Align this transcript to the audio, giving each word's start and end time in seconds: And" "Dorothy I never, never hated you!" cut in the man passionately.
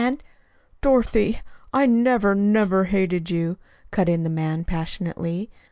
And" 0.03 0.23
"Dorothy 0.81 1.41
I 1.71 1.85
never, 1.85 2.33
never 2.33 2.85
hated 2.85 3.29
you!" 3.29 3.59
cut 3.91 4.09
in 4.09 4.23
the 4.23 4.31
man 4.31 4.63
passionately. 4.63 5.51